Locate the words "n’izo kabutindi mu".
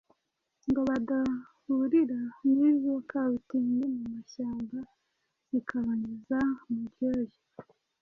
2.53-4.01